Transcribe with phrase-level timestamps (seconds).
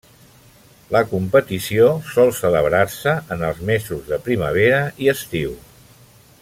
[0.95, 5.57] La competició sol celebrar-se en els mesos de primavera i estiu.